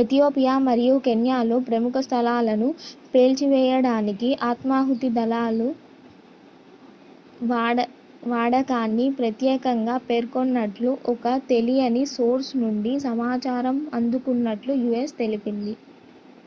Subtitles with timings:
[0.00, 2.68] "ethiopia మరియు kenyaలో "ప్రముఖ స్థలాలను"
[3.12, 5.60] పేల్చివేయడానికి ఆత్మహుతి దళాల
[8.32, 11.24] వాడకాన్ని ప్రతేకంగా పేర్కొన్నట్లు ఒక
[11.48, 15.12] తెలియని సోర్స్ నుండి సమాచారం అందుకున్నట్లు u.s.
[15.16, 15.74] తెలిపింది.